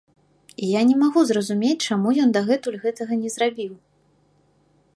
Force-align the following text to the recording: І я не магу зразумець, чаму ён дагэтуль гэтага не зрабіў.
І 0.67 0.69
я 0.69 0.79
не 0.91 0.95
магу 1.01 1.21
зразумець, 1.31 1.83
чаму 1.91 2.09
ён 2.23 2.33
дагэтуль 2.37 2.81
гэтага 2.85 3.13
не 3.23 3.29
зрабіў. 3.35 3.73